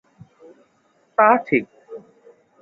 তা 1.17 1.27
ঠিক। 1.45 1.65